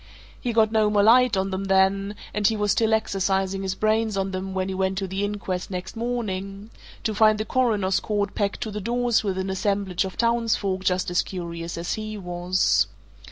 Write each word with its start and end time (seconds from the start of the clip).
He 0.41 0.51
got 0.51 0.71
no 0.71 0.89
more 0.89 1.03
light 1.03 1.37
on 1.37 1.51
them 1.51 1.65
then, 1.65 2.15
and 2.33 2.47
he 2.47 2.57
was 2.57 2.71
still 2.71 2.91
exercising 2.91 3.61
his 3.61 3.75
brains 3.75 4.17
on 4.17 4.31
them 4.31 4.55
when 4.55 4.67
he 4.67 4.73
went 4.73 4.97
to 4.97 5.07
the 5.07 5.23
inquest 5.23 5.69
next 5.69 5.95
morning 5.95 6.71
to 7.03 7.13
find 7.13 7.37
the 7.37 7.45
Coroner's 7.45 7.99
court 7.99 8.33
packed 8.33 8.61
to 8.61 8.71
the 8.71 8.81
doors 8.81 9.23
with 9.23 9.37
an 9.37 9.51
assemblage 9.51 10.03
of 10.03 10.17
townsfolk 10.17 10.83
just 10.83 11.11
as 11.11 11.21
curious 11.21 11.77
as 11.77 11.93
he 11.93 12.17
was. 12.17 12.87